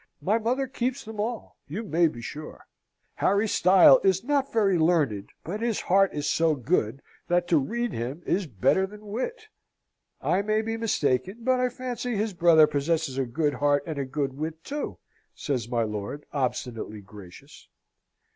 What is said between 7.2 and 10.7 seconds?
that to read him is better than wit." "I may